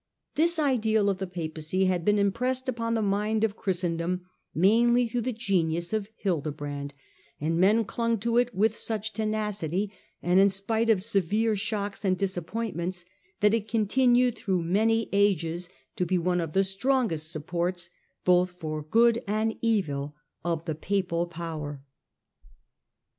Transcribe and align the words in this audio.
This 0.33 0.57
ideal 0.57 1.11
of 1.11 1.19
the 1.19 1.27
Papacy 1.27 1.85
had 1.85 2.03
been 2.03 2.17
impressed 2.17 2.67
upon 2.67 2.95
the 2.95 3.03
mind 3.03 3.43
of 3.43 3.55
Christendom 3.55 4.25
mainly 4.51 5.07
through 5.07 5.21
the 5.21 5.31
genius 5.31 5.93
of 5.93 6.09
Hilde 6.15 6.57
brand, 6.57 6.95
and 7.39 7.59
men 7.59 7.85
clung 7.85 8.17
to 8.21 8.39
it 8.39 8.51
with 8.51 8.75
such 8.75 9.13
tenacity, 9.13 9.93
in 10.23 10.49
spite 10.49 10.89
of 10.89 11.03
severe 11.03 11.55
shocks 11.55 12.03
and 12.03 12.17
disappointments, 12.17 13.05
that 13.41 13.53
it 13.53 13.67
continued 13.67 14.35
through 14.35 14.63
many 14.63 15.07
ages 15.13 15.69
to 15.97 16.07
be 16.07 16.17
one 16.17 16.41
of 16.41 16.53
the 16.53 16.63
strongest 16.63 17.31
supports, 17.31 17.91
both 18.25 18.53
for 18.59 18.81
good 18.81 19.21
and 19.27 19.55
evil, 19.61 20.15
of 20.43 20.65
the 20.65 20.73
papal 20.73 21.27
power. 21.27 21.83